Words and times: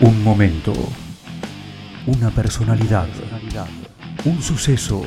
Un 0.00 0.22
momento, 0.22 0.72
una 2.06 2.30
personalidad, 2.30 3.08
un 4.24 4.40
suceso 4.40 5.02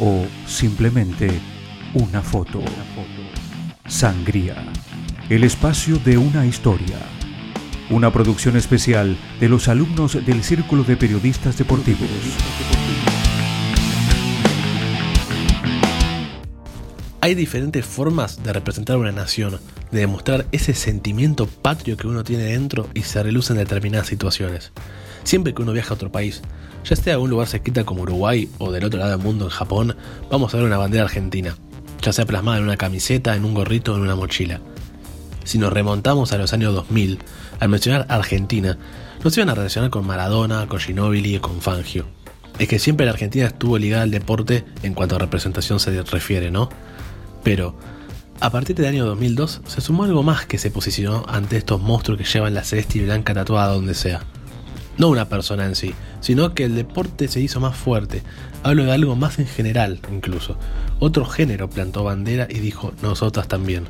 o 0.00 0.24
simplemente 0.46 1.28
una 1.92 2.22
foto. 2.22 2.62
Sangría, 3.86 4.54
el 5.28 5.44
espacio 5.44 5.98
de 5.98 6.16
una 6.16 6.46
historia. 6.46 6.96
Una 7.90 8.10
producción 8.10 8.56
especial 8.56 9.18
de 9.38 9.50
los 9.50 9.68
alumnos 9.68 10.14
del 10.24 10.42
Círculo 10.42 10.82
de 10.82 10.96
Periodistas 10.96 11.58
Deportivos. 11.58 12.08
Hay 17.20 17.34
diferentes 17.34 17.84
formas 17.84 18.42
de 18.42 18.54
representar 18.54 18.96
una 18.96 19.12
nación, 19.12 19.60
de 19.92 20.00
demostrar 20.00 20.46
ese 20.50 20.74
sentimiento 20.74 21.46
patrio 21.46 21.96
que 21.96 22.08
uno 22.08 22.24
tiene 22.24 22.44
dentro 22.44 22.88
y 22.94 23.02
se 23.02 23.22
reluce 23.22 23.52
en 23.52 23.58
determinadas 23.58 24.08
situaciones. 24.08 24.72
Siempre 25.22 25.54
que 25.54 25.62
uno 25.62 25.72
viaja 25.72 25.90
a 25.90 25.94
otro 25.94 26.10
país, 26.10 26.42
ya 26.84 26.96
sea 26.96 27.14
a 27.14 27.18
un 27.18 27.30
lugar 27.30 27.46
cerquita 27.46 27.84
como 27.84 28.02
Uruguay 28.02 28.48
o 28.58 28.72
del 28.72 28.84
otro 28.84 28.98
lado 28.98 29.12
del 29.12 29.20
mundo 29.20 29.44
en 29.44 29.50
Japón, 29.50 29.96
vamos 30.30 30.52
a 30.52 30.56
ver 30.56 30.66
una 30.66 30.78
bandera 30.78 31.04
argentina, 31.04 31.56
ya 32.00 32.12
sea 32.12 32.26
plasmada 32.26 32.58
en 32.58 32.64
una 32.64 32.76
camiseta, 32.76 33.36
en 33.36 33.44
un 33.44 33.54
gorrito 33.54 33.92
o 33.92 33.96
en 33.96 34.02
una 34.02 34.16
mochila. 34.16 34.60
Si 35.44 35.58
nos 35.58 35.72
remontamos 35.72 36.32
a 36.32 36.38
los 36.38 36.52
años 36.52 36.74
2000, 36.74 37.18
al 37.60 37.68
mencionar 37.68 38.06
Argentina, 38.08 38.78
nos 39.22 39.36
iban 39.36 39.50
a 39.50 39.54
relacionar 39.54 39.90
con 39.90 40.06
Maradona, 40.06 40.66
con 40.66 40.80
Ginóbili 40.80 41.36
y 41.36 41.38
con 41.38 41.60
Fangio. 41.60 42.06
Es 42.58 42.68
que 42.68 42.78
siempre 42.78 43.06
la 43.06 43.12
Argentina 43.12 43.46
estuvo 43.46 43.78
ligada 43.78 44.02
al 44.02 44.10
deporte 44.10 44.64
en 44.82 44.94
cuanto 44.94 45.16
a 45.16 45.18
representación 45.18 45.80
se 45.80 46.02
refiere, 46.02 46.50
¿no? 46.50 46.68
Pero, 47.42 47.76
a 48.42 48.50
partir 48.50 48.74
del 48.74 48.86
año 48.86 49.06
2002 49.06 49.60
se 49.68 49.80
sumó 49.80 50.02
algo 50.02 50.24
más 50.24 50.46
que 50.46 50.58
se 50.58 50.72
posicionó 50.72 51.24
ante 51.28 51.56
estos 51.56 51.80
monstruos 51.80 52.18
que 52.18 52.24
llevan 52.24 52.54
la 52.54 52.64
celeste 52.64 52.98
y 52.98 53.04
blanca 53.04 53.34
tatuada 53.34 53.72
donde 53.72 53.94
sea. 53.94 54.24
No 54.98 55.10
una 55.10 55.28
persona 55.28 55.64
en 55.64 55.76
sí, 55.76 55.94
sino 56.20 56.52
que 56.52 56.64
el 56.64 56.74
deporte 56.74 57.28
se 57.28 57.38
hizo 57.38 57.60
más 57.60 57.76
fuerte. 57.76 58.24
Hablo 58.64 58.84
de 58.84 58.90
algo 58.90 59.14
más 59.14 59.38
en 59.38 59.46
general, 59.46 60.00
incluso. 60.12 60.56
Otro 60.98 61.24
género 61.24 61.70
plantó 61.70 62.02
bandera 62.02 62.48
y 62.50 62.58
dijo, 62.58 62.92
nosotras 63.00 63.46
también. 63.46 63.84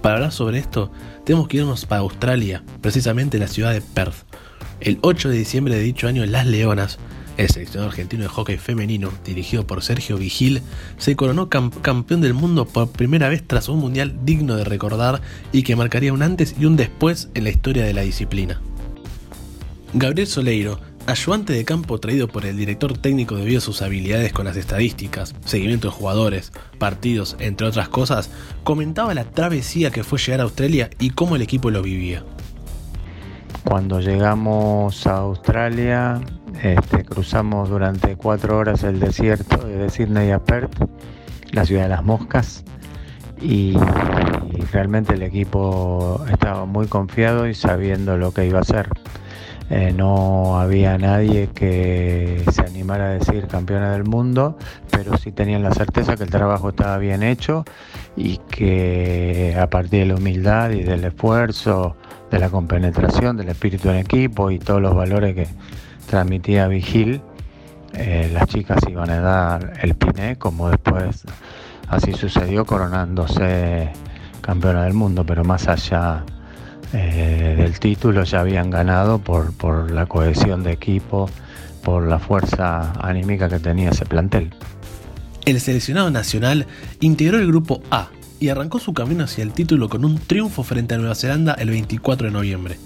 Para 0.00 0.14
hablar 0.14 0.30
sobre 0.32 0.60
esto, 0.60 0.92
tenemos 1.26 1.48
que 1.48 1.56
irnos 1.56 1.84
para 1.84 2.02
Australia, 2.02 2.62
precisamente 2.80 3.40
la 3.40 3.48
ciudad 3.48 3.72
de 3.72 3.80
Perth. 3.80 4.24
El 4.78 5.00
8 5.02 5.28
de 5.28 5.38
diciembre 5.38 5.74
de 5.74 5.82
dicho 5.82 6.06
año, 6.06 6.24
las 6.24 6.46
Leonas, 6.46 7.00
el 7.36 7.48
seleccionado 7.48 7.90
argentino 7.90 8.22
de 8.22 8.28
hockey 8.28 8.58
femenino, 8.58 9.10
dirigido 9.24 9.66
por 9.66 9.82
Sergio 9.82 10.16
Vigil, 10.16 10.62
se 10.98 11.16
coronó 11.16 11.48
campeón 11.48 12.20
del 12.20 12.34
mundo 12.34 12.66
por 12.66 12.90
primera 12.90 13.28
vez 13.28 13.42
tras 13.46 13.68
un 13.68 13.78
mundial 13.78 14.18
digno 14.24 14.56
de 14.56 14.64
recordar 14.64 15.20
y 15.52 15.62
que 15.62 15.76
marcaría 15.76 16.12
un 16.12 16.22
antes 16.22 16.54
y 16.58 16.66
un 16.66 16.76
después 16.76 17.30
en 17.34 17.44
la 17.44 17.50
historia 17.50 17.84
de 17.84 17.94
la 17.94 18.02
disciplina. 18.02 18.60
Gabriel 19.94 20.26
Soleiro, 20.26 20.80
ayudante 21.06 21.52
de 21.52 21.64
campo 21.64 21.98
traído 21.98 22.28
por 22.28 22.46
el 22.46 22.56
director 22.56 22.96
técnico 22.96 23.36
debido 23.36 23.58
a 23.58 23.62
sus 23.62 23.82
habilidades 23.82 24.32
con 24.32 24.46
las 24.46 24.56
estadísticas, 24.56 25.34
seguimiento 25.44 25.88
de 25.88 25.94
jugadores, 25.94 26.52
partidos, 26.78 27.36
entre 27.40 27.66
otras 27.66 27.88
cosas, 27.88 28.30
comentaba 28.64 29.14
la 29.14 29.24
travesía 29.24 29.90
que 29.90 30.04
fue 30.04 30.18
llegar 30.18 30.40
a 30.40 30.44
Australia 30.44 30.90
y 30.98 31.10
cómo 31.10 31.36
el 31.36 31.42
equipo 31.42 31.70
lo 31.70 31.82
vivía. 31.82 32.24
Cuando 33.64 34.00
llegamos 34.00 35.06
a 35.06 35.18
Australia, 35.18 36.20
este, 36.62 37.04
cruzamos 37.04 37.68
durante 37.68 38.14
cuatro 38.16 38.56
horas 38.56 38.84
el 38.84 39.00
desierto 39.00 39.66
de 39.66 39.90
Sydney 39.90 40.30
a 40.30 40.38
Perth, 40.38 40.72
la 41.50 41.66
ciudad 41.66 41.82
de 41.82 41.88
las 41.88 42.04
moscas, 42.04 42.62
y 43.40 43.76
realmente 44.72 45.14
el 45.14 45.22
equipo 45.22 46.24
estaba 46.30 46.64
muy 46.64 46.86
confiado 46.86 47.48
y 47.48 47.54
sabiendo 47.54 48.16
lo 48.16 48.32
que 48.32 48.46
iba 48.46 48.58
a 48.58 48.62
hacer. 48.62 48.88
Eh, 49.70 49.92
no 49.96 50.60
había 50.60 50.98
nadie 50.98 51.48
que 51.52 52.44
se 52.52 52.60
animara 52.62 53.06
a 53.06 53.10
decir 53.10 53.48
campeona 53.48 53.92
del 53.92 54.04
mundo, 54.04 54.56
pero 54.90 55.16
sí 55.16 55.32
tenían 55.32 55.62
la 55.62 55.72
certeza 55.72 56.14
que 56.14 56.24
el 56.24 56.30
trabajo 56.30 56.68
estaba 56.68 56.98
bien 56.98 57.24
hecho 57.24 57.64
y 58.16 58.36
que 58.50 59.56
a 59.58 59.68
partir 59.68 60.00
de 60.00 60.06
la 60.06 60.14
humildad 60.16 60.70
y 60.70 60.82
del 60.82 61.04
esfuerzo, 61.04 61.96
de 62.30 62.38
la 62.38 62.50
compenetración, 62.50 63.36
del 63.36 63.48
espíritu 63.48 63.88
en 63.90 63.96
equipo 63.96 64.50
y 64.50 64.58
todos 64.58 64.80
los 64.80 64.94
valores 64.94 65.34
que, 65.34 65.48
transmitía 66.06 66.68
Vigil, 66.68 67.20
eh, 67.94 68.30
las 68.32 68.48
chicas 68.48 68.78
iban 68.88 69.10
a 69.10 69.20
dar 69.20 69.72
el 69.82 69.94
piné, 69.94 70.36
como 70.36 70.68
después 70.70 71.24
así 71.88 72.12
sucedió 72.12 72.64
coronándose 72.64 73.90
campeona 74.40 74.84
del 74.84 74.94
mundo, 74.94 75.24
pero 75.24 75.44
más 75.44 75.68
allá 75.68 76.24
eh, 76.92 77.54
del 77.56 77.78
título 77.78 78.24
ya 78.24 78.40
habían 78.40 78.70
ganado 78.70 79.18
por, 79.18 79.52
por 79.52 79.90
la 79.90 80.06
cohesión 80.06 80.62
de 80.62 80.72
equipo, 80.72 81.28
por 81.82 82.06
la 82.06 82.18
fuerza 82.18 82.92
anímica 83.00 83.48
que 83.48 83.58
tenía 83.58 83.90
ese 83.90 84.06
plantel. 84.06 84.54
El 85.44 85.60
seleccionado 85.60 86.10
nacional 86.10 86.66
integró 87.00 87.38
el 87.38 87.46
grupo 87.46 87.82
A 87.90 88.08
y 88.40 88.48
arrancó 88.48 88.78
su 88.78 88.94
camino 88.94 89.24
hacia 89.24 89.42
el 89.42 89.52
título 89.52 89.88
con 89.88 90.04
un 90.04 90.18
triunfo 90.18 90.62
frente 90.62 90.94
a 90.94 90.98
Nueva 90.98 91.14
Zelanda 91.14 91.54
el 91.54 91.70
24 91.70 92.26
de 92.26 92.32
noviembre. 92.32 92.76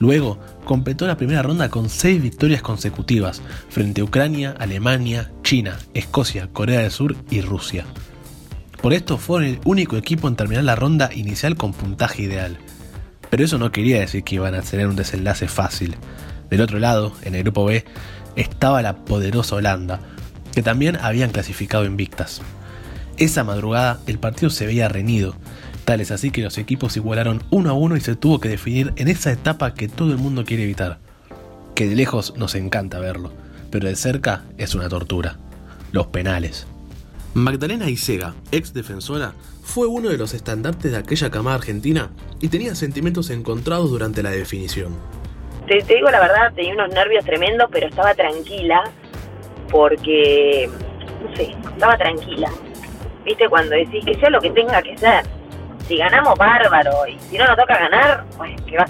Luego, 0.00 0.38
completó 0.64 1.06
la 1.06 1.18
primera 1.18 1.42
ronda 1.42 1.68
con 1.68 1.90
seis 1.90 2.22
victorias 2.22 2.62
consecutivas 2.62 3.42
frente 3.68 4.00
a 4.00 4.04
Ucrania, 4.04 4.56
Alemania, 4.58 5.30
China, 5.42 5.78
Escocia, 5.92 6.48
Corea 6.54 6.80
del 6.80 6.90
Sur 6.90 7.16
y 7.30 7.42
Rusia. 7.42 7.84
Por 8.80 8.94
esto 8.94 9.18
fueron 9.18 9.46
el 9.46 9.60
único 9.66 9.98
equipo 9.98 10.26
en 10.26 10.36
terminar 10.36 10.64
la 10.64 10.74
ronda 10.74 11.10
inicial 11.14 11.54
con 11.56 11.74
puntaje 11.74 12.22
ideal. 12.22 12.56
Pero 13.28 13.44
eso 13.44 13.58
no 13.58 13.72
quería 13.72 14.00
decir 14.00 14.24
que 14.24 14.36
iban 14.36 14.54
a 14.54 14.62
tener 14.62 14.86
un 14.86 14.96
desenlace 14.96 15.48
fácil. 15.48 15.96
Del 16.48 16.62
otro 16.62 16.78
lado, 16.78 17.12
en 17.20 17.34
el 17.34 17.42
grupo 17.42 17.66
B, 17.66 17.84
estaba 18.36 18.80
la 18.80 19.04
poderosa 19.04 19.56
Holanda, 19.56 20.00
que 20.54 20.62
también 20.62 20.96
habían 20.96 21.30
clasificado 21.30 21.84
invictas. 21.84 22.40
Esa 23.18 23.44
madrugada 23.44 24.00
el 24.06 24.18
partido 24.18 24.48
se 24.48 24.64
veía 24.64 24.88
reñido, 24.88 25.34
es 25.98 26.12
así 26.12 26.30
que 26.30 26.42
los 26.42 26.58
equipos 26.58 26.96
igualaron 26.96 27.42
uno 27.50 27.70
a 27.70 27.72
uno 27.72 27.96
y 27.96 28.00
se 28.00 28.14
tuvo 28.14 28.38
que 28.38 28.48
definir 28.48 28.92
en 28.96 29.08
esa 29.08 29.32
etapa 29.32 29.74
que 29.74 29.88
todo 29.88 30.12
el 30.12 30.18
mundo 30.18 30.44
quiere 30.44 30.62
evitar. 30.62 30.98
Que 31.74 31.88
de 31.88 31.96
lejos 31.96 32.36
nos 32.36 32.54
encanta 32.54 33.00
verlo, 33.00 33.32
pero 33.72 33.88
de 33.88 33.96
cerca 33.96 34.44
es 34.56 34.76
una 34.76 34.88
tortura. 34.88 35.38
Los 35.90 36.06
penales. 36.06 36.68
Magdalena 37.34 37.88
Isega, 37.90 38.34
ex 38.52 38.72
defensora, 38.72 39.32
fue 39.62 39.88
uno 39.88 40.10
de 40.10 40.18
los 40.18 40.34
estandartes 40.34 40.92
de 40.92 40.98
aquella 40.98 41.30
camada 41.30 41.56
argentina 41.56 42.10
y 42.40 42.48
tenía 42.48 42.74
sentimientos 42.74 43.30
encontrados 43.30 43.90
durante 43.90 44.22
la 44.22 44.30
definición. 44.30 44.94
Te, 45.66 45.82
te, 45.82 45.94
digo 45.94 46.10
la 46.10 46.20
verdad, 46.20 46.52
tenía 46.54 46.74
unos 46.74 46.90
nervios 46.90 47.24
tremendos, 47.24 47.68
pero 47.72 47.88
estaba 47.88 48.14
tranquila 48.14 48.82
porque, 49.70 50.68
no 51.22 51.36
sé, 51.36 51.54
estaba 51.72 51.96
tranquila. 51.96 52.50
¿Viste? 53.24 53.48
Cuando 53.48 53.74
decís 53.74 54.04
que 54.04 54.14
sea 54.14 54.30
lo 54.30 54.40
que 54.40 54.50
tenga 54.50 54.82
que 54.82 54.96
ser 54.96 55.39
si 55.90 55.96
ganamos, 55.96 56.38
bárbaro. 56.38 57.04
Y 57.08 57.18
si 57.18 57.36
no 57.36 57.46
nos 57.46 57.56
toca 57.56 57.76
ganar, 57.76 58.24
pues, 58.36 58.52
¿qué 58.62 58.76
va 58.76 58.84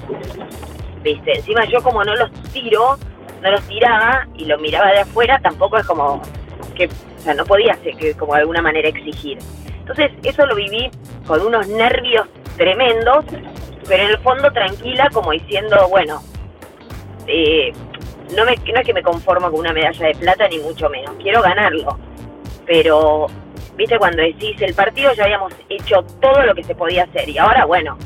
¿Viste? 1.02 1.32
Encima 1.32 1.64
yo 1.64 1.82
como 1.82 2.04
no 2.04 2.14
los 2.14 2.30
tiro, 2.52 2.98
no 3.40 3.50
los 3.50 3.62
tiraba 3.62 4.28
y 4.34 4.44
los 4.44 4.60
miraba 4.60 4.88
de 4.92 5.00
afuera, 5.00 5.40
tampoco 5.42 5.78
es 5.78 5.86
como 5.86 6.20
que, 6.74 6.88
o 6.88 7.20
sea, 7.20 7.32
no 7.32 7.46
podía 7.46 7.74
ser 7.76 7.96
que, 7.96 8.14
como 8.14 8.34
de 8.34 8.40
alguna 8.40 8.60
manera 8.60 8.90
exigir. 8.90 9.38
Entonces, 9.78 10.10
eso 10.22 10.44
lo 10.44 10.54
viví 10.54 10.90
con 11.26 11.40
unos 11.40 11.68
nervios 11.68 12.28
tremendos, 12.58 13.24
pero 13.88 14.02
en 14.02 14.10
el 14.10 14.18
fondo 14.18 14.52
tranquila, 14.52 15.08
como 15.10 15.30
diciendo, 15.30 15.88
bueno, 15.88 16.20
eh, 17.26 17.72
no, 18.36 18.44
me, 18.44 18.56
no 18.56 18.78
es 18.78 18.86
que 18.86 18.92
me 18.92 19.02
conformo 19.02 19.50
con 19.50 19.60
una 19.60 19.72
medalla 19.72 20.06
de 20.06 20.14
plata, 20.16 20.46
ni 20.48 20.58
mucho 20.58 20.90
menos, 20.90 21.14
quiero 21.18 21.40
ganarlo. 21.40 21.98
Pero 22.66 23.28
viste 23.80 23.98
cuando 23.98 24.22
decís 24.22 24.60
el 24.60 24.74
partido 24.74 25.12
ya 25.14 25.24
habíamos 25.24 25.54
hecho 25.70 26.02
todo 26.20 26.42
lo 26.44 26.54
que 26.54 26.62
se 26.62 26.74
podía 26.74 27.04
hacer 27.04 27.28
y 27.28 27.38
ahora 27.38 27.64
bueno, 27.64 27.96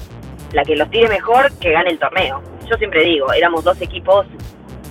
la 0.52 0.62
que 0.62 0.76
los 0.76 0.88
tire 0.88 1.08
mejor 1.08 1.52
que 1.58 1.72
gane 1.72 1.90
el 1.90 1.98
torneo. 1.98 2.40
Yo 2.70 2.76
siempre 2.76 3.04
digo, 3.04 3.32
éramos 3.32 3.64
dos 3.64 3.80
equipos 3.80 4.24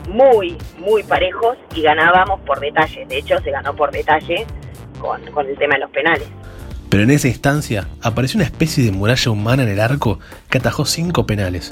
muy, 0.10 0.58
muy 0.78 1.04
parejos 1.04 1.58
y 1.74 1.82
ganábamos 1.82 2.42
por 2.42 2.60
detalle. 2.60 3.06
De 3.06 3.18
hecho, 3.18 3.40
se 3.40 3.50
ganó 3.50 3.74
por 3.74 3.92
detalle 3.92 4.46
con, 5.00 5.22
con 5.32 5.48
el 5.48 5.58
tema 5.58 5.76
de 5.76 5.82
los 5.82 5.90
penales. 5.92 6.28
Pero 6.90 7.04
en 7.04 7.12
esa 7.12 7.30
instancia 7.30 7.88
apareció 8.02 8.38
una 8.38 8.46
especie 8.46 8.84
de 8.84 8.92
muralla 8.92 9.32
humana 9.32 9.64
en 9.64 9.70
el 9.70 9.80
arco 9.80 10.20
que 10.50 10.58
atajó 10.58 10.84
cinco 10.84 11.26
penales. 11.26 11.72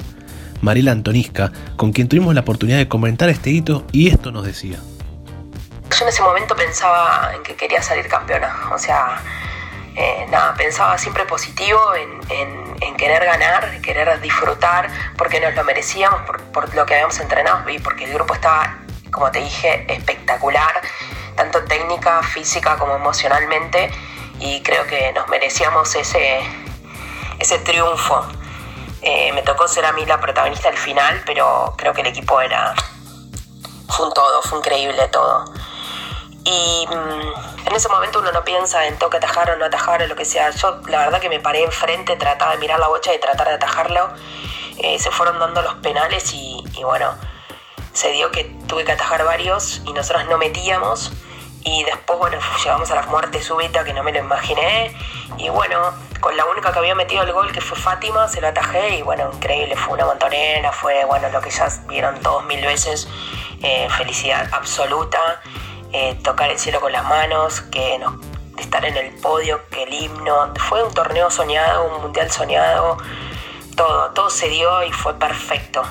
Mariela 0.62 0.92
Antonisca, 0.92 1.52
con 1.76 1.92
quien 1.92 2.08
tuvimos 2.08 2.34
la 2.34 2.40
oportunidad 2.40 2.78
de 2.78 2.88
comentar 2.88 3.28
este 3.28 3.50
hito, 3.50 3.84
y 3.92 4.08
esto 4.08 4.32
nos 4.32 4.46
decía 4.46 4.78
yo 6.02 6.08
en 6.08 6.08
ese 6.08 6.22
momento 6.22 6.56
pensaba 6.56 7.30
en 7.32 7.44
que 7.44 7.54
quería 7.54 7.80
salir 7.80 8.08
campeona. 8.08 8.70
O 8.72 8.78
sea, 8.78 9.22
eh, 9.94 10.26
nada, 10.30 10.52
pensaba 10.54 10.98
siempre 10.98 11.24
positivo 11.26 11.80
en, 11.94 12.12
querer 12.96 13.24
ganar, 13.24 13.80
querer 13.80 14.20
disfrutar, 14.20 14.88
porque 15.16 15.40
nos 15.40 15.54
lo 15.54 15.64
merecíamos 15.64 16.20
por, 16.52 16.72
lo 16.74 16.86
que 16.86 16.94
habíamos 16.94 17.18
entrenado 17.18 17.68
y 17.68 17.80
porque 17.80 18.04
el 18.04 18.14
grupo 18.14 18.34
estaba, 18.34 18.78
como 19.10 19.28
te 19.32 19.40
dije, 19.40 19.84
espectacular, 19.92 20.80
tanto 21.34 21.64
técnica, 21.64 22.22
física 22.22 22.76
como 22.76 22.94
emocionalmente, 22.94 23.90
y 24.38 24.62
creo 24.62 24.86
que 24.86 25.12
nos 25.12 25.28
merecíamos 25.28 25.92
ese, 25.96 26.40
ese 27.40 27.58
triunfo. 27.58 28.24
Eh, 29.02 29.32
me 29.34 29.42
tocó 29.42 29.66
ser 29.66 29.84
a 29.84 29.92
mí 29.92 30.06
la 30.06 30.20
protagonista 30.20 30.68
al 30.68 30.76
final, 30.76 31.22
pero 31.26 31.74
creo 31.76 31.92
que 31.92 32.02
el 32.02 32.08
equipo 32.08 32.40
era... 32.40 32.74
Fue 33.88 34.06
un 34.06 34.14
todo, 34.14 34.42
fue 34.42 34.58
increíble 34.58 35.08
todo. 35.08 35.44
Y 36.44 36.86
mm, 36.88 37.68
en 37.68 37.74
ese 37.74 37.88
momento 37.88 38.18
uno 38.18 38.32
no 38.32 38.44
piensa 38.44 38.86
en 38.86 38.98
toque 38.98 39.18
atajar 39.18 39.50
o 39.50 39.56
no 39.56 39.64
atajar 39.64 40.02
o 40.02 40.06
lo 40.06 40.16
que 40.16 40.24
sea. 40.24 40.50
Yo 40.50 40.80
la 40.88 40.98
verdad 40.98 41.20
que 41.20 41.28
me 41.28 41.40
paré 41.40 41.62
enfrente, 41.62 42.16
trataba 42.16 42.52
de 42.52 42.58
mirar 42.58 42.78
la 42.78 42.88
bocha 42.88 43.14
y 43.14 43.20
tratar 43.20 43.48
de 43.48 43.54
atajarlo. 43.54 44.10
Eh, 44.78 44.98
se 44.98 45.10
fueron 45.10 45.38
dando 45.38 45.62
los 45.62 45.74
penales 45.74 46.32
y, 46.34 46.64
bueno, 46.82 47.14
se 47.92 48.10
dio 48.12 48.30
que 48.30 48.44
tuve 48.66 48.84
que 48.84 48.92
atajar 48.92 49.24
varios 49.24 49.82
y 49.84 49.92
nosotros 49.92 50.26
no 50.26 50.38
metíamos. 50.38 51.12
Y 51.64 51.84
después, 51.84 52.18
bueno, 52.18 52.38
llegamos 52.64 52.90
a 52.90 52.96
la 52.96 53.02
muerte 53.02 53.40
súbita 53.40 53.84
que 53.84 53.92
no 53.92 54.02
me 54.02 54.12
lo 54.12 54.18
imaginé. 54.18 54.96
Y 55.38 55.48
bueno, 55.50 55.78
con 56.20 56.36
la 56.36 56.44
única 56.46 56.72
que 56.72 56.78
había 56.80 56.96
metido 56.96 57.22
el 57.22 57.32
gol, 57.32 57.52
que 57.52 57.60
fue 57.60 57.78
Fátima, 57.78 58.26
se 58.26 58.40
lo 58.40 58.48
atajé. 58.48 58.96
Y 58.96 59.02
bueno, 59.02 59.30
increíble, 59.32 59.76
fue 59.76 59.94
una 59.94 60.06
montonera, 60.06 60.72
fue 60.72 61.04
bueno 61.04 61.28
lo 61.28 61.40
que 61.40 61.50
ya 61.50 61.68
vieron 61.86 62.18
todos 62.20 62.44
mil 62.46 62.64
veces. 62.64 63.06
Eh, 63.62 63.88
felicidad 63.96 64.48
absoluta. 64.52 65.40
Eh, 65.92 66.18
tocar 66.22 66.50
el 66.50 66.58
cielo 66.58 66.80
con 66.80 66.92
las 66.92 67.04
manos, 67.04 67.60
que 67.62 67.98
no, 67.98 68.18
estar 68.58 68.84
en 68.84 68.96
el 68.96 69.14
podio, 69.16 69.60
que 69.70 69.82
el 69.82 69.92
himno. 69.92 70.52
Fue 70.68 70.82
un 70.82 70.92
torneo 70.94 71.30
soñado, 71.30 71.94
un 71.94 72.02
mundial 72.02 72.30
soñado. 72.30 72.96
Todo, 73.76 74.10
todo 74.10 74.30
se 74.30 74.48
dio 74.48 74.82
y 74.84 74.92
fue 74.92 75.18
perfecto. 75.18 75.82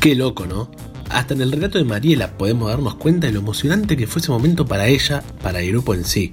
Qué 0.00 0.14
loco, 0.14 0.46
¿no? 0.46 0.70
Hasta 1.10 1.34
en 1.34 1.42
el 1.42 1.52
relato 1.52 1.76
de 1.76 1.84
Mariela 1.84 2.38
podemos 2.38 2.70
darnos 2.70 2.94
cuenta 2.94 3.26
de 3.26 3.32
lo 3.32 3.40
emocionante 3.40 3.96
que 3.96 4.06
fue 4.06 4.22
ese 4.22 4.30
momento 4.30 4.64
para 4.64 4.86
ella, 4.86 5.22
para 5.42 5.60
el 5.60 5.72
grupo 5.72 5.92
en 5.92 6.04
sí. 6.04 6.32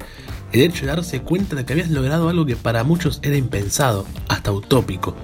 El 0.53 0.61
hecho 0.61 0.85
de 0.85 0.93
darse 0.93 1.21
cuenta 1.21 1.55
de 1.55 1.65
que 1.65 1.73
habías 1.73 1.89
logrado 1.89 2.29
algo 2.29 2.45
que 2.45 2.55
para 2.55 2.83
muchos 2.83 3.19
era 3.23 3.35
impensado, 3.35 4.05
hasta 4.29 4.51
utópico. 4.51 5.15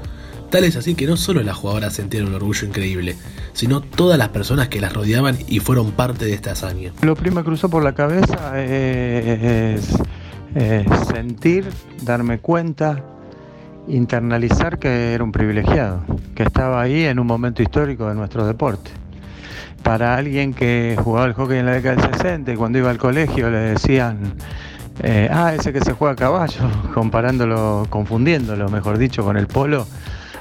Tal 0.50 0.66
es 0.66 0.76
así 0.76 0.96
que 0.96 1.06
no 1.06 1.18
solo 1.18 1.42
las 1.44 1.56
jugadoras 1.56 1.94
sentían 1.94 2.26
un 2.26 2.36
orgullo 2.36 2.68
increíble, 2.68 3.16
sino 3.54 3.82
todas 3.82 4.18
las 4.18 4.30
personas 4.30 4.68
que 4.68 4.82
las 4.82 4.94
rodeaban 4.94 5.38
y 5.48 5.60
fueron 5.60 5.92
parte 5.92 6.26
de 6.26 6.34
esta 6.34 6.52
hazaña. 6.52 6.92
Lo 7.02 7.16
primero 7.16 7.42
que 7.42 7.48
cruzó 7.48 7.70
por 7.70 7.84
la 7.84 7.94
cabeza 7.94 8.60
es, 8.62 9.96
sentir, 11.08 11.70
darme 12.02 12.40
cuenta, 12.40 13.04
internalizar 13.88 14.80
que 14.80 15.14
era 15.14 15.24
un 15.24 15.32
privilegiado, 15.32 16.04
que 16.36 16.44
estaba 16.44 16.82
ahí 16.82 17.04
en 17.04 17.20
un 17.20 17.28
momento 17.28 17.64
histórico 17.64 18.08
de 18.08 18.16
nuestro 18.16 18.46
deporte 18.46 18.92
para 19.84 20.16
alguien 20.16 20.54
que 20.54 20.98
jugaba 20.98 21.28
el 21.28 21.34
hockey 21.34 21.60
en 21.60 21.66
la 21.66 21.74
década 21.74 22.02
del 22.02 22.14
60 22.14 22.54
y 22.54 22.56
cuando 22.56 22.80
iba 22.80 22.90
al 22.90 22.98
colegio 22.98 23.50
le 23.52 23.58
decían, 23.58 24.34
eh, 25.02 25.30
ah, 25.32 25.54
ese 25.54 25.74
que 25.74 25.82
se 25.82 25.94
juega 25.94 26.14
a 26.14 26.16
caballo, 26.16 26.62
comparándolo, 26.94 27.86
confundiéndolo, 27.90 28.70
mejor 28.70 28.98
dicho, 28.98 29.24
con 29.24 29.38
el 29.38 29.48
polo, 29.48 29.86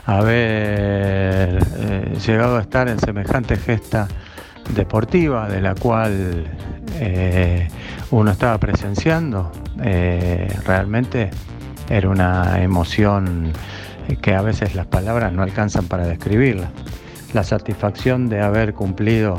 haber 0.05 1.59
eh, 1.77 2.19
llegado 2.27 2.57
a 2.57 2.61
estar 2.61 2.89
en 2.89 2.99
semejante 2.99 3.57
gesta 3.57 4.09
deportiva 4.75 5.49
de 5.49 5.61
la 5.61 5.75
cual 5.75 6.45
eh, 6.99 7.69
uno 8.11 8.31
estaba 8.31 8.59
presenciando, 8.59 9.51
realmente 10.65 11.31
era 11.89 12.09
una 12.09 12.63
emoción 12.63 13.53
que 14.21 14.35
a 14.35 14.43
veces 14.43 14.75
las 14.75 14.87
palabras 14.87 15.33
no 15.33 15.43
alcanzan 15.43 15.87
para 15.87 16.07
describirla. 16.07 16.71
La 17.33 17.45
satisfacción 17.45 18.29
de 18.29 18.41
haber 18.41 18.75
cumplido 18.75 19.37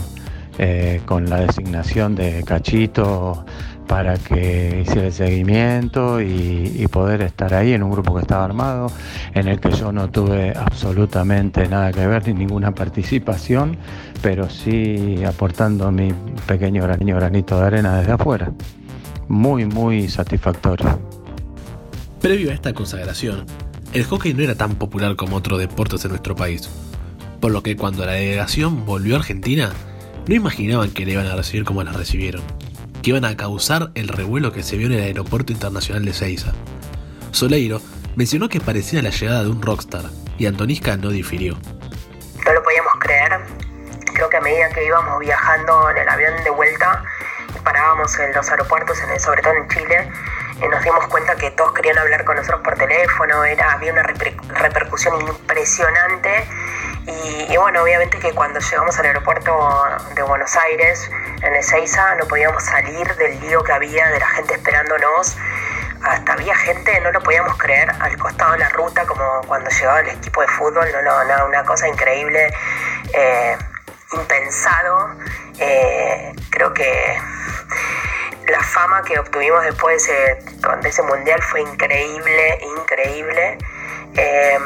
eh, 0.57 1.01
con 1.05 1.29
la 1.29 1.39
designación 1.39 2.15
de 2.15 2.43
Cachito 2.43 3.45
para 3.93 4.17
que 4.17 4.81
hiciera 4.81 5.05
el 5.05 5.13
seguimiento 5.13 6.19
y, 6.19 6.87
poder 6.91 7.21
estar 7.21 7.53
ahí 7.53 7.73
en 7.73 7.83
un 7.83 7.91
grupo 7.91 8.15
que 8.15 8.21
estaba 8.21 8.43
armado, 8.43 8.91
en 9.35 9.47
el 9.47 9.59
que 9.59 9.69
yo 9.69 9.91
no 9.91 10.09
tuve 10.09 10.51
absolutamente 10.55 11.67
nada 11.67 11.91
que 11.91 12.07
ver 12.07 12.27
ni 12.27 12.33
ninguna 12.33 12.73
participación, 12.73 13.77
pero 14.23 14.49
sí 14.49 15.23
aportando 15.23 15.91
mi 15.91 16.11
pequeño 16.47 16.83
granito 16.83 17.59
de 17.59 17.67
arena 17.67 17.99
desde 17.99 18.13
afuera. 18.13 18.51
Muy, 19.27 19.65
muy 19.65 20.09
satisfactorio. 20.09 20.99
Previo 22.19 22.49
a 22.49 22.55
esta 22.55 22.73
consagración, 22.73 23.45
el 23.93 24.05
hockey 24.05 24.33
no 24.33 24.41
era 24.41 24.55
tan 24.55 24.73
popular 24.73 25.15
como 25.15 25.35
otros 25.35 25.59
deportes 25.59 26.03
en 26.05 26.09
nuestro 26.09 26.35
país 26.35 26.67
por 27.39 27.51
lo 27.51 27.61
que 27.61 27.75
cuando 27.75 28.07
la 28.07 28.13
delegación 28.13 28.87
volvió 28.87 29.15
a 29.15 29.19
Argentina, 29.19 29.71
no 30.27 30.33
imaginaban 30.33 30.89
que 30.89 31.05
le 31.05 31.11
iban 31.11 31.27
a 31.27 31.35
recibir 31.35 31.63
como 31.63 31.83
la 31.83 31.91
recibieron, 31.91 32.41
que 33.03 33.09
iban 33.09 33.25
a 33.25 33.35
causar 33.35 33.91
el 33.95 34.07
revuelo 34.07 34.53
que 34.53 34.63
se 34.63 34.77
vio 34.77 34.87
en 34.87 34.93
el 34.93 35.03
aeropuerto 35.03 35.51
internacional 35.51 36.05
de 36.05 36.13
Seiza. 36.13 36.53
Soleiro 37.31 37.81
mencionó 38.15 38.47
que 38.47 38.61
parecía 38.61 39.01
la 39.01 39.09
llegada 39.09 39.43
de 39.43 39.49
un 39.49 39.61
rockstar, 39.61 40.05
y 40.37 40.45
Antonisca 40.45 40.95
no 40.95 41.09
difirió. 41.09 41.57
No 42.45 42.53
lo 42.53 42.63
podíamos 42.63 42.93
creer. 42.99 43.39
Creo 44.13 44.29
que 44.29 44.37
a 44.37 44.41
medida 44.41 44.69
que 44.69 44.85
íbamos 44.85 45.19
viajando 45.19 45.89
en 45.89 45.97
el 45.97 46.09
avión 46.09 46.43
de 46.43 46.49
vuelta, 46.51 47.03
parábamos 47.63 48.17
en 48.19 48.33
los 48.33 48.49
aeropuertos, 48.49 48.97
en 49.01 49.19
sobre 49.19 49.41
todo 49.41 49.53
en 49.53 49.67
Chile, 49.67 50.09
y 50.63 50.67
nos 50.69 50.81
dimos 50.83 51.05
cuenta 51.07 51.35
que 51.35 51.51
todos 51.51 51.73
querían 51.73 51.97
hablar 51.97 52.23
con 52.23 52.37
nosotros 52.37 52.61
por 52.63 52.77
teléfono, 52.77 53.43
era, 53.43 53.73
había 53.73 53.91
una 53.91 54.03
repercusión 54.03 55.19
impresionante 55.27 56.47
y, 57.05 57.57
bueno, 57.57 57.83
obviamente 57.83 58.17
que 58.19 58.31
cuando 58.31 58.59
llegamos 58.59 58.97
al 58.97 59.05
aeropuerto 59.07 59.51
de 60.15 60.21
Buenos 60.23 60.55
Aires, 60.55 61.11
en 61.41 61.55
Ezeiza, 61.55 62.15
no 62.15 62.25
podíamos 62.27 62.63
salir 62.63 63.05
del 63.15 63.39
lío 63.41 63.61
que 63.63 63.73
había 63.73 64.07
de 64.09 64.19
la 64.19 64.27
gente 64.29 64.53
esperándonos. 64.53 65.35
Hasta 66.01 66.33
había 66.33 66.55
gente, 66.55 66.99
no 67.01 67.11
lo 67.11 67.21
podíamos 67.21 67.57
creer, 67.57 67.89
al 67.99 68.17
costado 68.17 68.53
de 68.53 68.59
la 68.59 68.69
ruta, 68.69 69.05
como 69.05 69.41
cuando 69.47 69.69
llegaba 69.69 69.99
el 69.99 70.09
equipo 70.09 70.41
de 70.41 70.47
fútbol, 70.47 70.87
no, 70.93 71.01
no, 71.01 71.23
no 71.23 71.45
una 71.45 71.63
cosa 71.65 71.87
increíble, 71.87 72.53
eh, 73.13 73.57
impensado. 74.13 75.15
Eh, 75.59 76.33
creo 76.51 76.73
que 76.73 77.19
la 78.47 78.61
fama 78.61 79.01
que 79.03 79.19
obtuvimos 79.19 79.63
después 79.63 80.07
de 80.07 80.31
ese, 80.33 80.87
ese 80.87 81.01
mundial 81.03 81.41
fue 81.41 81.61
increíble, 81.61 82.59
increíble. 82.77 83.57
Eh, 84.15 84.59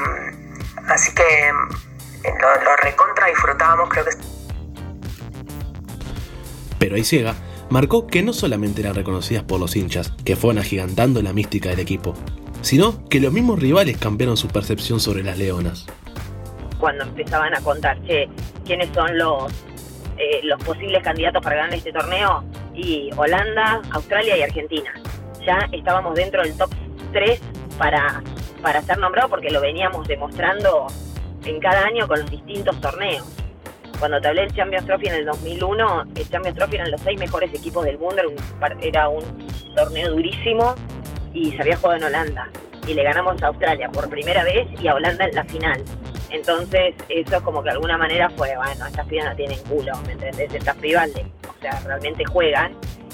así 0.88 1.14
que 1.14 1.52
lo, 2.32 2.76
recontra 2.84 3.28
disfrutábamos, 3.28 3.90
creo 3.90 4.06
que... 4.06 4.12
Pero 6.80 6.96
ahí 6.96 7.04
llega, 7.04 7.36
marcó 7.70 8.08
que 8.08 8.22
no 8.22 8.34
solamente 8.34 8.82
eran 8.82 8.96
reconocidas 8.96 9.44
por 9.44 9.60
los 9.60 9.76
hinchas, 9.76 10.14
que 10.24 10.36
fueron 10.36 10.60
agigantando 10.60 11.22
la 11.22 11.34
mística 11.34 11.70
del 11.70 11.80
equipo, 11.80 12.14
sino 12.62 13.08
que 13.10 13.20
los 13.20 13.34
mismos 13.34 13.60
rivales 13.60 13.98
cambiaron 13.98 14.38
su 14.38 14.48
percepción 14.48 15.00
sobre 15.00 15.24
las 15.24 15.38
leonas. 15.38 15.86
Cuando 16.80 17.04
empezaban 17.04 17.56
a 17.56 17.62
contar, 17.62 18.00
che, 18.04 18.30
quiénes 18.66 18.90
son 18.94 19.18
los, 19.18 19.52
eh, 20.18 20.42
los 20.44 20.64
posibles 20.64 21.04
candidatos 21.04 21.42
para 21.42 21.56
ganar 21.56 21.74
este 21.74 21.92
torneo, 21.92 22.44
y 22.78 23.10
Holanda, 23.18 23.82
Australia 23.92 24.38
y 24.38 24.44
Argentina. 24.44 24.94
Ya 25.46 25.68
estábamos 25.72 26.16
dentro 26.16 26.44
del 26.44 26.56
top 26.56 26.70
3 27.12 27.42
para, 27.78 28.22
para 28.62 28.82
ser 28.84 29.00
nombrados 29.00 29.32
porque 29.32 29.50
lo 29.50 29.60
veníamos 29.60 30.08
demostrando 30.08 30.88
en 31.48 31.60
cada 31.60 31.86
año 31.86 32.08
con 32.08 32.20
los 32.20 32.30
distintos 32.30 32.80
torneos. 32.82 33.26
Cuando 34.00 34.22
te 34.22 34.28
hablé 34.28 34.42
del 34.42 34.54
Champions 34.54 34.86
Trophy 34.86 35.08
en 35.08 35.16
el 35.16 35.26
2001, 35.26 36.04
el 36.16 36.30
Champions 36.30 36.58
Trophy 36.58 36.76
eran 36.76 36.92
los 36.92 37.02
seis 37.02 37.20
mejores 37.20 37.52
equipos 37.54 37.84
del 37.84 37.98
mundo, 37.98 38.22
era 38.82 39.10
un, 39.10 39.24
torneo 39.76 40.12
durísimo 40.12 40.76
y 41.34 41.52
se 41.52 41.62
había 41.62 41.78
jugado 41.78 41.98
en 41.98 42.04
Holanda. 42.06 42.50
Y 42.88 42.94
le 42.94 43.04
ganamos 43.04 43.42
a 43.44 43.48
Australia 43.48 43.90
por 43.90 44.10
primera 44.10 44.44
vez 44.44 44.68
y 44.80 44.88
a 44.88 44.96
Holanda 44.96 45.26
en 45.26 45.36
la 45.36 45.44
final. 45.46 45.84
Entonces, 46.30 46.96
eso 47.10 47.44
como 47.44 47.62
que 47.62 47.70
de 47.70 47.76
alguna 47.76 47.98
manera 47.98 48.30
fue, 48.32 48.56
bueno, 48.56 48.86
estas 48.86 49.06
pibas 49.08 49.30
no 49.30 49.36
tienen 49.36 49.60
culo, 49.64 49.94
¿me 50.06 50.14
entendés? 50.14 50.54
Estas 50.54 50.76
pibas, 50.78 51.10
o 51.10 51.62
sea, 51.62 51.80
realmente 51.86 52.26
juegan 52.26 52.74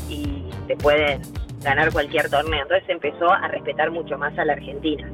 y 0.09 0.49
te 0.67 0.75
pueden 0.77 1.21
ganar 1.61 1.91
cualquier 1.91 2.29
torneo. 2.29 2.61
Entonces 2.61 2.89
empezó 2.89 3.31
a 3.31 3.47
respetar 3.47 3.91
mucho 3.91 4.17
más 4.17 4.37
a 4.37 4.45
la 4.45 4.53
Argentina. 4.53 5.09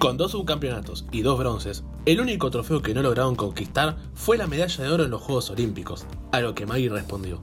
Con 0.00 0.16
dos 0.16 0.30
subcampeonatos 0.30 1.04
y 1.12 1.20
dos 1.20 1.38
bronces, 1.38 1.84
el 2.06 2.22
único 2.22 2.50
trofeo 2.50 2.80
que 2.80 2.94
no 2.94 3.02
lograron 3.02 3.36
conquistar 3.36 3.96
fue 4.14 4.38
la 4.38 4.46
medalla 4.46 4.82
de 4.82 4.90
oro 4.90 5.04
en 5.04 5.10
los 5.10 5.20
Juegos 5.20 5.50
Olímpicos, 5.50 6.06
a 6.32 6.40
lo 6.40 6.54
que 6.54 6.64
Maggie 6.64 6.88
respondió. 6.88 7.42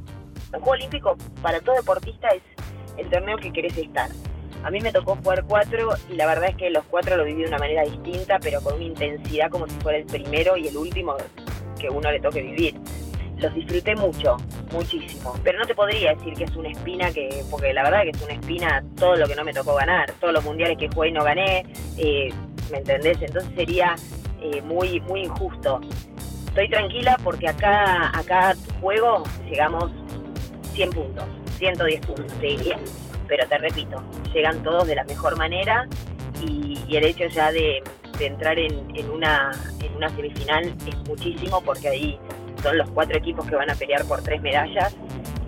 El 0.52 0.62
Juego 0.62 0.72
Olímpico 0.72 1.16
para 1.44 1.60
todo 1.60 1.76
deportista 1.76 2.30
es 2.30 2.42
el 2.98 3.08
torneo 3.12 3.38
que 3.38 3.54
querés 3.54 3.78
estar. 3.78 4.10
A 4.64 4.72
mí 4.72 4.82
me 4.82 4.92
tocó 4.92 5.16
jugar 5.18 5.46
cuatro 5.48 5.90
y 6.12 6.16
la 6.16 6.26
verdad 6.26 6.50
es 6.50 6.56
que 6.56 6.72
los 6.72 6.84
cuatro 6.86 7.16
lo 7.16 7.26
viví 7.26 7.44
de 7.44 7.50
una 7.50 7.60
manera 7.60 7.84
distinta, 7.84 8.40
pero 8.42 8.60
con 8.62 8.74
una 8.74 8.86
intensidad 8.86 9.52
como 9.52 9.68
si 9.68 9.76
fuera 9.76 10.00
el 10.00 10.08
primero 10.08 10.58
y 10.58 10.68
el 10.68 10.78
último 10.78 11.16
que 11.80 11.92
uno 11.92 12.12
le 12.12 12.20
toque 12.20 12.42
vivir 12.42 12.74
los 13.40 13.54
disfruté 13.54 13.96
mucho, 13.96 14.38
muchísimo. 14.72 15.36
Pero 15.44 15.60
no 15.60 15.66
te 15.66 15.76
podría 15.76 16.16
decir 16.16 16.34
que 16.34 16.46
es 16.46 16.56
una 16.56 16.70
espina 16.70 17.12
que, 17.12 17.44
porque 17.50 17.74
la 17.74 17.84
verdad 17.84 18.04
que 18.04 18.10
es 18.10 18.22
una 18.22 18.34
espina 18.34 18.84
todo 18.96 19.16
lo 19.16 19.28
que 19.28 19.36
no 19.36 19.44
me 19.44 19.54
tocó 19.54 19.76
ganar, 19.76 20.12
todos 20.20 20.34
los 20.34 20.44
mundiales 20.44 20.78
que 20.78 20.90
jugué 20.90 21.10
y 21.10 21.12
no 21.12 21.24
gané, 21.24 21.66
eh, 21.98 22.34
¿me 22.72 22.80
entendés? 22.80 23.22
Entonces 23.22 23.52
sería 23.56 23.96
eh, 24.42 24.62
muy, 24.62 25.00
muy 25.02 25.22
injusto. 25.22 25.82
Estoy 26.48 26.70
tranquila 26.70 27.18
porque 27.24 27.48
acá, 27.48 28.12
a 28.18 28.24
cada 28.24 28.56
juego 28.82 29.24
llegamos 29.50 29.92
100 30.74 30.90
puntos, 30.92 31.26
110 31.58 32.06
puntos, 32.06 32.34
te 32.40 32.48
diría. 32.48 32.78
Pero 33.28 33.48
te 33.48 33.58
repito, 33.58 34.02
llegan 34.34 34.64
todos 34.64 34.88
de 34.88 34.96
la 34.96 35.04
mejor 35.04 35.38
manera 35.38 35.88
y, 36.42 36.78
el 36.96 37.04
hecho 37.04 37.26
ya 37.28 37.52
de, 37.52 37.84
entrar 38.20 38.58
en, 38.58 38.74
una, 39.12 39.52
en 39.80 39.96
una 39.96 40.10
semifinal 40.10 40.74
es 40.88 40.96
muchísimo 41.08 41.62
porque 41.62 41.90
ahí 41.90 42.20
son 42.64 42.78
los 42.78 42.90
cuatro 42.90 43.18
equipos 43.18 43.46
que 43.46 43.56
van 43.56 43.70
a 43.70 43.76
pelear 43.76 44.04
por 44.06 44.24
tres 44.24 44.42
medallas 44.42 44.96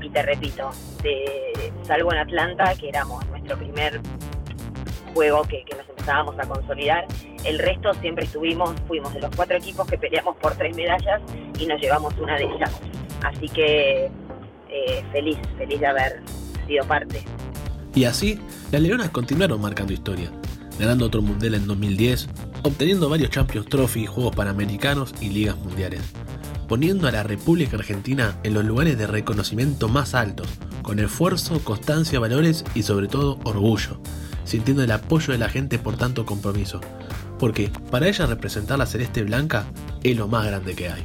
y 0.01 0.09
te 0.09 0.21
repito, 0.21 0.69
de, 1.01 1.71
salvo 1.83 2.11
en 2.13 2.19
Atlanta, 2.19 2.73
que 2.79 2.89
éramos 2.89 3.25
nuestro 3.27 3.57
primer 3.57 3.99
juego 5.13 5.43
que, 5.43 5.63
nos 5.75 5.87
empezábamos 5.89 6.39
a 6.39 6.47
consolidar, 6.47 7.05
el 7.45 7.59
resto 7.59 7.93
siempre 7.95 8.25
estuvimos, 8.25 8.73
fuimos 8.87 9.13
de 9.13 9.21
los 9.21 9.35
cuatro 9.35 9.57
equipos 9.57 9.87
que 9.87 9.97
peleamos 9.97 10.35
por 10.37 10.55
tres 10.55 10.75
medallas 10.75 11.21
y 11.59 11.65
nos 11.65 11.81
llevamos 11.81 12.13
una 12.17 12.35
de 12.37 12.45
ellas. 12.45 12.71
Así 13.23 13.47
que 13.49 14.09
eh, 14.69 15.03
feliz, 15.11 15.37
feliz 15.57 15.79
de 15.79 15.87
haber 15.87 16.21
sido 16.67 16.85
parte. 16.85 17.23
Y 17.95 18.05
así, 18.05 18.39
las 18.71 18.81
Leonas 18.81 19.09
continuaron 19.09 19.61
marcando 19.61 19.93
historia, 19.93 20.31
ganando 20.79 21.05
otro 21.05 21.21
mundial 21.21 21.55
en 21.55 21.67
2010, 21.67 22.29
obteniendo 22.63 23.09
varios 23.09 23.31
Champions 23.31 23.67
Trophy, 23.67 24.05
Juegos 24.05 24.35
Panamericanos 24.35 25.13
y 25.19 25.29
Ligas 25.29 25.57
Mundiales, 25.57 26.01
poniendo 26.67 27.07
a 27.07 27.11
la 27.11 27.23
República 27.23 27.77
Argentina 27.77 28.37
en 28.43 28.53
los 28.53 28.63
lugares 28.63 28.97
de 28.97 29.07
reconocimiento 29.07 29.89
más 29.89 30.13
altos, 30.13 30.47
con 30.83 30.99
esfuerzo, 30.99 31.59
constancia, 31.63 32.19
valores 32.19 32.63
y 32.75 32.83
sobre 32.83 33.07
todo 33.07 33.39
orgullo, 33.43 33.99
sintiendo 34.49 34.83
el 34.83 34.91
apoyo 34.91 35.31
de 35.31 35.37
la 35.37 35.47
gente 35.47 35.77
por 35.77 35.95
tanto 35.95 36.25
compromiso, 36.25 36.81
porque 37.37 37.71
para 37.91 38.07
ella 38.07 38.25
representar 38.25 38.79
la 38.79 38.87
celeste 38.87 39.21
blanca 39.23 39.67
es 40.01 40.17
lo 40.17 40.27
más 40.27 40.47
grande 40.47 40.73
que 40.73 40.89
hay. 40.89 41.03